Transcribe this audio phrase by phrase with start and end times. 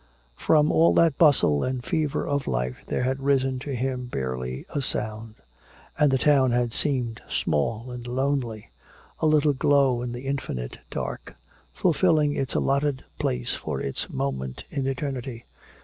[0.37, 4.81] From all that bustle and fever of life there had risen to him barely a
[4.81, 5.35] sound.
[5.95, 8.71] And the town had seemed small and lonely,
[9.19, 11.35] a little glow in the infinite dark,
[11.71, 15.45] fulfilling its allotted place for its moment in eternity.